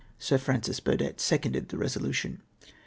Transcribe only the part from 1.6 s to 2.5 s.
the resolution."